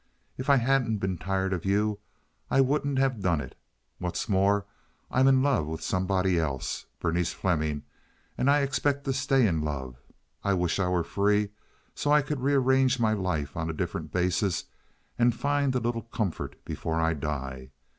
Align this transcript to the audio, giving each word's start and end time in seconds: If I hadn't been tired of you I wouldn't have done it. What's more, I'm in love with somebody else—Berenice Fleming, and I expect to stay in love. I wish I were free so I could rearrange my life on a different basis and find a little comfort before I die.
If 0.35 0.49
I 0.49 0.55
hadn't 0.55 0.97
been 0.97 1.19
tired 1.19 1.53
of 1.53 1.63
you 1.63 1.99
I 2.49 2.59
wouldn't 2.59 2.97
have 2.97 3.21
done 3.21 3.39
it. 3.39 3.55
What's 3.99 4.27
more, 4.27 4.65
I'm 5.11 5.27
in 5.27 5.43
love 5.43 5.67
with 5.67 5.83
somebody 5.83 6.39
else—Berenice 6.39 7.33
Fleming, 7.33 7.83
and 8.35 8.49
I 8.49 8.61
expect 8.61 9.03
to 9.05 9.13
stay 9.13 9.45
in 9.45 9.61
love. 9.61 9.97
I 10.43 10.55
wish 10.55 10.79
I 10.79 10.87
were 10.89 11.03
free 11.03 11.49
so 11.93 12.11
I 12.11 12.23
could 12.23 12.39
rearrange 12.41 12.99
my 12.99 13.13
life 13.13 13.55
on 13.55 13.69
a 13.69 13.73
different 13.73 14.11
basis 14.11 14.63
and 15.19 15.35
find 15.35 15.75
a 15.75 15.79
little 15.79 16.01
comfort 16.01 16.55
before 16.65 16.99
I 16.99 17.13
die. 17.13 17.69